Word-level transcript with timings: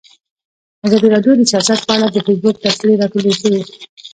ازادي 0.85 1.07
راډیو 1.13 1.33
د 1.37 1.41
سیاست 1.51 1.81
په 1.87 1.93
اړه 1.95 2.07
د 2.11 2.17
فیسبوک 2.25 2.55
تبصرې 2.63 2.93
راټولې 3.01 3.33
کړي. 3.41 3.61